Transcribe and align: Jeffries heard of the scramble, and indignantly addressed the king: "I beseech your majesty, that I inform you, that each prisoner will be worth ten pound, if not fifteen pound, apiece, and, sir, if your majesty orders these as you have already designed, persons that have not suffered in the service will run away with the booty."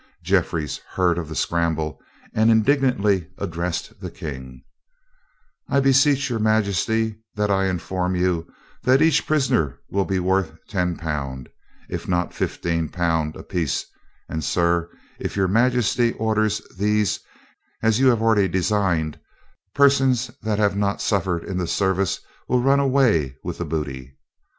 Jeffries 0.23 0.79
heard 0.95 1.19
of 1.19 1.29
the 1.29 1.35
scramble, 1.35 2.01
and 2.33 2.49
indignantly 2.49 3.29
addressed 3.37 3.99
the 3.99 4.09
king: 4.09 4.63
"I 5.69 5.79
beseech 5.79 6.27
your 6.27 6.39
majesty, 6.39 7.17
that 7.35 7.51
I 7.51 7.65
inform 7.65 8.15
you, 8.15 8.51
that 8.81 9.03
each 9.03 9.27
prisoner 9.27 9.79
will 9.91 10.05
be 10.05 10.17
worth 10.17 10.53
ten 10.67 10.97
pound, 10.97 11.49
if 11.87 12.07
not 12.07 12.33
fifteen 12.33 12.89
pound, 12.89 13.35
apiece, 13.35 13.85
and, 14.27 14.43
sir, 14.43 14.89
if 15.19 15.35
your 15.35 15.47
majesty 15.47 16.13
orders 16.13 16.63
these 16.79 17.19
as 17.83 17.99
you 17.99 18.07
have 18.07 18.23
already 18.23 18.47
designed, 18.47 19.19
persons 19.75 20.31
that 20.41 20.57
have 20.57 20.75
not 20.75 20.99
suffered 20.99 21.43
in 21.43 21.57
the 21.59 21.67
service 21.67 22.19
will 22.47 22.63
run 22.63 22.79
away 22.79 23.35
with 23.43 23.59
the 23.59 23.65
booty." 23.65 24.17